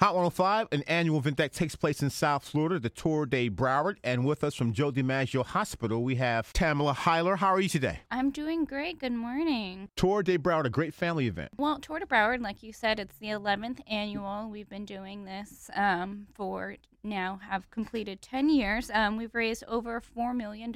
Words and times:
Hot 0.00 0.14
105, 0.14 0.68
an 0.72 0.82
annual 0.84 1.18
event 1.18 1.36
that 1.36 1.52
takes 1.52 1.76
place 1.76 2.00
in 2.00 2.08
South 2.08 2.42
Florida, 2.42 2.78
the 2.78 2.88
Tour 2.88 3.26
de 3.26 3.50
Broward. 3.50 3.98
And 4.02 4.24
with 4.24 4.42
us 4.42 4.54
from 4.54 4.72
Joe 4.72 4.90
DiMaggio 4.90 5.44
Hospital, 5.44 6.02
we 6.02 6.14
have 6.14 6.54
Tamala 6.54 6.94
Hyler. 6.94 7.36
How 7.36 7.48
are 7.48 7.60
you 7.60 7.68
today? 7.68 8.00
I'm 8.10 8.30
doing 8.30 8.64
great. 8.64 8.98
Good 8.98 9.12
morning. 9.12 9.90
Tour 9.96 10.22
de 10.22 10.38
Broward, 10.38 10.64
a 10.64 10.70
great 10.70 10.94
family 10.94 11.26
event. 11.26 11.50
Well, 11.58 11.78
Tour 11.80 11.98
de 11.98 12.06
Broward, 12.06 12.40
like 12.40 12.62
you 12.62 12.72
said, 12.72 12.98
it's 12.98 13.18
the 13.18 13.26
11th 13.26 13.80
annual. 13.86 14.48
We've 14.48 14.70
been 14.70 14.86
doing 14.86 15.26
this 15.26 15.68
um, 15.76 16.28
for 16.32 16.76
now 17.02 17.40
have 17.48 17.70
completed 17.70 18.22
10 18.22 18.50
years. 18.50 18.90
Um, 18.92 19.16
we've 19.16 19.34
raised 19.34 19.64
over 19.66 20.00
$4 20.00 20.34
million 20.34 20.74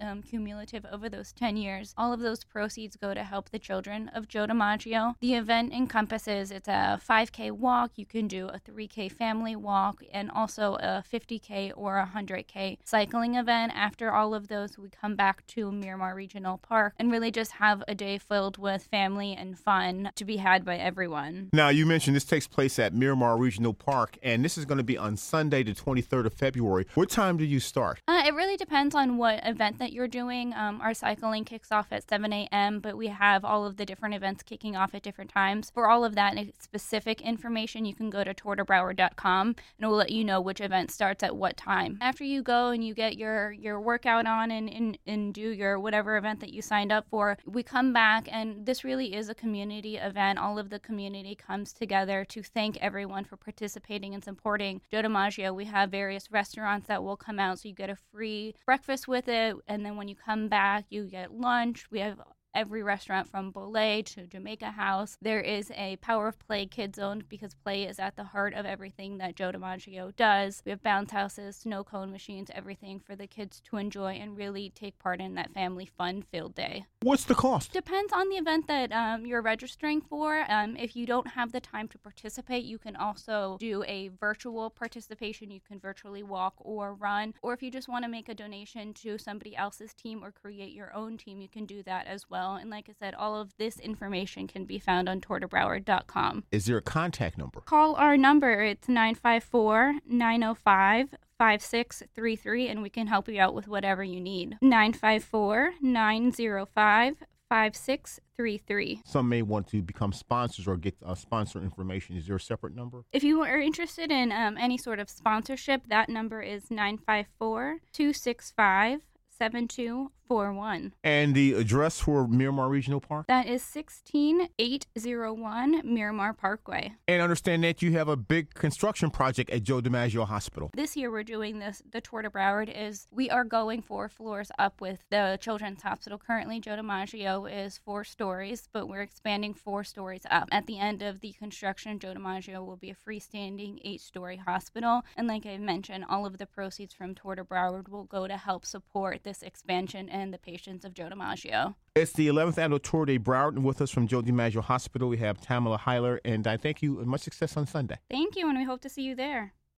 um, 0.00 0.22
cumulative 0.22 0.86
over 0.90 1.08
those 1.08 1.32
10 1.32 1.56
years. 1.56 1.94
All 1.96 2.12
of 2.12 2.20
those 2.20 2.44
proceeds 2.44 2.96
go 2.96 3.14
to 3.14 3.22
help 3.22 3.50
the 3.50 3.58
children 3.58 4.08
of 4.14 4.28
Joe 4.28 4.46
DiMaggio. 4.46 5.14
The 5.20 5.34
event 5.34 5.72
encompasses 5.72 6.50
it's 6.50 6.68
a 6.68 7.00
5K 7.06 7.52
walk. 7.52 7.92
You 7.96 8.06
can 8.06 8.28
do 8.28 8.48
a 8.48 8.58
3K 8.66 9.10
family 9.12 9.56
walk 9.56 10.02
and 10.12 10.30
also 10.30 10.74
a 10.76 11.04
50K 11.12 11.72
or 11.76 12.08
100K 12.14 12.78
cycling 12.84 13.34
event. 13.34 13.72
After 13.74 14.12
all 14.12 14.34
of 14.34 14.48
those, 14.48 14.78
we 14.78 14.88
come 14.88 15.16
back 15.16 15.46
to 15.48 15.70
Miramar 15.70 16.14
Regional 16.14 16.58
Park 16.58 16.94
and 16.98 17.10
really 17.10 17.30
just 17.30 17.52
have 17.52 17.82
a 17.86 17.94
day 17.94 18.18
filled 18.18 18.58
with 18.58 18.84
family 18.84 19.34
and 19.34 19.58
fun 19.58 20.10
to 20.14 20.24
be 20.24 20.36
had 20.38 20.64
by 20.64 20.76
everyone. 20.76 21.50
Now, 21.52 21.68
you 21.68 21.86
mentioned 21.86 22.16
this 22.16 22.24
takes 22.24 22.46
place 22.46 22.78
at 22.78 22.94
Miramar 22.94 23.36
Regional 23.36 23.74
Park, 23.74 24.18
and 24.22 24.44
this 24.44 24.58
is 24.58 24.64
going 24.64 24.78
to 24.78 24.84
be 24.84 24.98
on 24.98 25.16
Sunday, 25.16 25.62
the 25.62 25.74
23rd 25.74 26.26
of 26.26 26.34
February. 26.34 26.86
What 26.94 27.10
time 27.10 27.36
do 27.36 27.44
you 27.44 27.60
start? 27.60 28.00
Uh, 28.08 28.22
it 28.26 28.34
really 28.34 28.56
depends 28.56 28.94
on 28.94 29.16
what 29.18 29.40
event 29.44 29.78
that 29.78 29.92
you're 29.92 30.08
doing. 30.08 30.52
Um, 30.54 30.80
our 30.80 30.94
cycling 30.94 31.44
kicks 31.44 31.70
off 31.70 31.88
at 31.90 32.08
7 32.08 32.32
a.m., 32.32 32.80
but 32.80 32.96
we 32.96 33.08
have 33.08 33.44
all 33.44 33.64
of 33.64 33.76
the 33.76 33.86
different 33.86 34.14
events 34.14 34.42
kicking 34.42 34.76
off 34.76 34.94
at 34.94 35.02
different 35.02 35.30
times. 35.30 35.70
For 35.70 35.88
all 35.88 36.04
of 36.04 36.14
that 36.14 36.36
specific 36.58 37.20
information, 37.20 37.84
you 37.84 37.94
can 37.94 38.10
go 38.10 38.24
to 38.24 38.34
tourdebroward.com 38.56 39.48
and 39.48 39.56
it 39.80 39.86
will 39.86 39.96
let 39.96 40.10
you 40.10 40.24
know 40.24 40.40
which 40.40 40.60
event 40.60 40.90
starts 40.90 41.22
at 41.22 41.36
what 41.36 41.56
time. 41.56 41.98
After 42.00 42.24
you 42.24 42.42
go 42.42 42.70
and 42.70 42.84
you 42.84 42.94
get 42.94 43.16
your, 43.16 43.52
your 43.52 43.80
workout 43.80 44.26
on 44.26 44.50
and, 44.50 44.68
and, 44.68 44.98
and 45.06 45.34
do 45.34 45.50
your 45.50 45.78
whatever 45.78 46.16
event 46.16 46.40
that 46.40 46.52
you 46.52 46.62
signed 46.62 46.92
up 46.92 47.06
for, 47.10 47.36
we 47.46 47.62
come 47.62 47.92
back 47.92 48.28
and 48.30 48.66
this 48.66 48.84
really 48.84 49.14
is 49.14 49.28
a 49.28 49.34
community 49.34 49.96
event. 49.96 50.38
All 50.38 50.58
of 50.58 50.70
the 50.70 50.78
community 50.78 51.34
comes 51.34 51.72
together 51.72 52.24
to 52.26 52.42
thank 52.42 52.76
everyone 52.78 53.24
for 53.24 53.36
participating 53.36 54.14
and 54.14 54.24
supporting 54.24 54.80
Joe 54.90 55.02
DiMaggio. 55.02 55.54
We 55.54 55.64
have 55.66 55.90
various 55.90 56.30
restaurants 56.30 56.86
that 56.88 57.02
will 57.02 57.16
come 57.16 57.38
out, 57.38 57.58
so 57.58 57.68
you 57.68 57.74
get 57.74 57.90
a 57.90 57.96
free 57.96 58.54
breakfast 58.64 59.08
with 59.08 59.28
it, 59.28 59.56
and 59.66 59.84
then 59.84 59.96
when 59.96 60.08
you 60.08 60.14
come 60.16 60.48
back, 60.48 60.86
you 60.90 61.04
get 61.04 61.32
lunch. 61.32 61.86
We 61.90 62.00
have 62.00 62.20
every 62.56 62.82
restaurant 62.82 63.28
from 63.28 63.52
Bolay 63.52 64.02
to 64.02 64.26
Jamaica 64.26 64.70
House. 64.70 65.18
There 65.20 65.42
is 65.42 65.70
a 65.76 65.96
Power 65.96 66.28
of 66.28 66.38
Play 66.38 66.64
Kid 66.64 66.96
Zone 66.96 67.22
because 67.28 67.52
play 67.52 67.84
is 67.84 67.98
at 67.98 68.16
the 68.16 68.24
heart 68.24 68.54
of 68.54 68.64
everything 68.64 69.18
that 69.18 69.36
Joe 69.36 69.52
DiMaggio 69.52 70.16
does. 70.16 70.62
We 70.64 70.70
have 70.70 70.82
bounce 70.82 71.12
houses, 71.12 71.56
snow 71.56 71.84
cone 71.84 72.10
machines, 72.10 72.50
everything 72.54 72.98
for 72.98 73.14
the 73.14 73.26
kids 73.26 73.60
to 73.66 73.76
enjoy 73.76 74.12
and 74.14 74.38
really 74.38 74.70
take 74.70 74.98
part 74.98 75.20
in 75.20 75.34
that 75.34 75.52
family 75.52 75.84
fun 75.84 76.22
filled 76.22 76.54
day. 76.54 76.86
What's 77.02 77.24
the 77.24 77.34
cost? 77.34 77.74
Depends 77.74 78.10
on 78.10 78.30
the 78.30 78.36
event 78.36 78.68
that 78.68 78.90
um, 78.90 79.26
you're 79.26 79.42
registering 79.42 80.00
for. 80.00 80.46
Um, 80.48 80.78
if 80.78 80.96
you 80.96 81.04
don't 81.04 81.28
have 81.28 81.52
the 81.52 81.60
time 81.60 81.88
to 81.88 81.98
participate, 81.98 82.64
you 82.64 82.78
can 82.78 82.96
also 82.96 83.58
do 83.60 83.84
a 83.86 84.08
virtual 84.18 84.70
participation. 84.70 85.50
You 85.50 85.60
can 85.60 85.78
virtually 85.78 86.22
walk 86.22 86.54
or 86.60 86.94
run. 86.94 87.34
Or 87.42 87.52
if 87.52 87.62
you 87.62 87.70
just 87.70 87.86
want 87.86 88.06
to 88.06 88.10
make 88.10 88.30
a 88.30 88.34
donation 88.34 88.94
to 88.94 89.18
somebody 89.18 89.54
else's 89.54 89.92
team 89.92 90.24
or 90.24 90.32
create 90.32 90.72
your 90.72 90.94
own 90.94 91.18
team, 91.18 91.42
you 91.42 91.48
can 91.50 91.66
do 91.66 91.82
that 91.82 92.06
as 92.06 92.30
well 92.30 92.45
well. 92.46 92.56
And 92.56 92.70
like 92.70 92.88
I 92.88 92.92
said, 92.98 93.14
all 93.14 93.36
of 93.36 93.56
this 93.58 93.78
information 93.78 94.46
can 94.46 94.64
be 94.64 94.78
found 94.78 95.08
on 95.08 95.20
tourdebroward.com. 95.20 96.44
Is 96.50 96.66
there 96.66 96.76
a 96.76 96.82
contact 96.82 97.38
number? 97.38 97.60
Call 97.60 97.94
our 97.96 98.16
number. 98.16 98.62
It's 98.62 98.88
954 98.88 99.96
905 100.06 101.14
5633 101.38 102.68
and 102.68 102.82
we 102.82 102.88
can 102.88 103.06
help 103.06 103.28
you 103.28 103.40
out 103.40 103.54
with 103.54 103.68
whatever 103.68 104.02
you 104.02 104.20
need. 104.20 104.56
954 104.62 105.72
905 105.82 107.16
5633. 107.48 109.02
Some 109.04 109.28
may 109.28 109.42
want 109.42 109.68
to 109.68 109.80
become 109.80 110.12
sponsors 110.12 110.66
or 110.66 110.76
get 110.76 110.96
uh, 111.04 111.14
sponsor 111.14 111.62
information. 111.62 112.16
Is 112.16 112.26
there 112.26 112.36
a 112.36 112.40
separate 112.40 112.74
number? 112.74 113.04
If 113.12 113.22
you 113.22 113.42
are 113.42 113.60
interested 113.60 114.10
in 114.10 114.32
um, 114.32 114.56
any 114.58 114.76
sort 114.76 114.98
of 114.98 115.08
sponsorship, 115.08 115.82
that 115.88 116.08
number 116.08 116.42
is 116.42 116.70
954 116.70 117.78
265 117.92 119.02
7241. 119.38 120.94
And 121.04 121.34
the 121.34 121.52
address 121.54 122.00
for 122.00 122.26
Miramar 122.26 122.68
Regional 122.68 123.00
Park? 123.00 123.26
That 123.28 123.46
is 123.46 123.62
16801 123.62 125.82
Miramar 125.84 126.32
Parkway. 126.32 126.94
And 127.06 127.22
understand 127.22 127.62
that 127.64 127.82
you 127.82 127.92
have 127.92 128.08
a 128.08 128.16
big 128.16 128.54
construction 128.54 129.10
project 129.10 129.50
at 129.50 129.62
Joe 129.62 129.80
DiMaggio 129.80 130.26
Hospital. 130.26 130.70
This 130.74 130.96
year 130.96 131.10
we're 131.10 131.22
doing 131.22 131.58
this, 131.58 131.82
the 131.90 132.00
Tour 132.00 132.22
de 132.22 132.30
Broward 132.30 132.72
is, 132.74 133.06
we 133.10 133.28
are 133.30 133.44
going 133.44 133.82
four 133.82 134.08
floors 134.08 134.50
up 134.58 134.80
with 134.80 135.04
the 135.10 135.38
Children's 135.40 135.82
Hospital. 135.82 136.18
Currently, 136.18 136.60
Joe 136.60 136.76
DiMaggio 136.76 137.66
is 137.66 137.78
four 137.78 138.04
stories, 138.04 138.68
but 138.72 138.88
we're 138.88 139.02
expanding 139.02 139.54
four 139.54 139.84
stories 139.84 140.22
up. 140.30 140.48
At 140.50 140.66
the 140.66 140.78
end 140.78 141.02
of 141.02 141.20
the 141.20 141.32
construction, 141.32 141.98
Joe 141.98 142.14
DiMaggio 142.14 142.64
will 142.64 142.76
be 142.76 142.90
a 142.90 142.94
freestanding 142.94 143.78
eight 143.84 144.00
story 144.00 144.38
hospital. 144.38 145.02
And 145.16 145.28
like 145.28 145.44
I 145.46 145.58
mentioned, 145.58 146.04
all 146.08 146.24
of 146.24 146.38
the 146.38 146.46
proceeds 146.46 146.94
from 146.94 147.14
Tour 147.14 147.34
de 147.34 147.44
Broward 147.44 147.88
will 147.88 148.04
go 148.04 148.26
to 148.26 148.36
help 148.36 148.64
support 148.64 149.24
this 149.26 149.42
expansion 149.42 150.08
and 150.08 150.32
the 150.32 150.38
patients 150.38 150.84
of 150.84 150.94
Joe 150.94 151.10
DiMaggio. 151.10 151.74
It's 151.96 152.12
the 152.12 152.28
11th 152.28 152.58
annual 152.58 152.78
Tour 152.78 153.04
de 153.04 153.18
Broward, 153.18 153.56
and 153.56 153.64
with 153.64 153.82
us 153.82 153.90
from 153.90 154.06
Joe 154.06 154.22
DiMaggio 154.22 154.62
Hospital, 154.62 155.08
we 155.08 155.18
have 155.18 155.40
Tamala 155.40 155.78
Hyler, 155.78 156.20
and 156.24 156.46
I 156.46 156.56
thank 156.56 156.80
you 156.80 157.00
and 157.00 157.08
much 157.08 157.22
success 157.22 157.56
on 157.56 157.66
Sunday. 157.66 157.98
Thank 158.08 158.36
you, 158.36 158.48
and 158.48 158.56
we 158.56 158.64
hope 158.64 158.80
to 158.82 158.88
see 158.88 159.02
you 159.02 159.16
there. 159.16 159.52